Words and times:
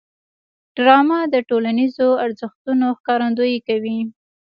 ډرامه 0.75 1.19
د 1.33 1.35
ټولنیزو 1.49 2.09
ارزښتونو 2.25 2.85
ښکارندويي 2.99 3.59
کوي 3.67 3.99